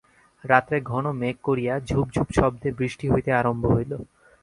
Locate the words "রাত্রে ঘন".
0.43-1.05